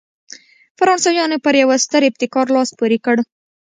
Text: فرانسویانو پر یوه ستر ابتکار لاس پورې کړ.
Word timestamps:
فرانسویانو 0.77 1.37
پر 1.45 1.53
یوه 1.61 1.75
ستر 1.85 2.01
ابتکار 2.09 2.47
لاس 2.55 2.69
پورې 2.79 2.97
کړ. 3.05 3.15